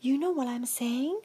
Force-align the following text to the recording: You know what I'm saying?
You 0.00 0.16
know 0.16 0.30
what 0.30 0.46
I'm 0.46 0.64
saying? 0.64 1.20